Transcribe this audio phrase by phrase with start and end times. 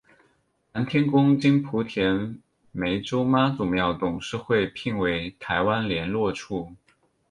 [0.73, 2.41] 南天宫经莆田
[2.73, 6.73] 湄洲妈祖庙董事会聘为台湾连络处。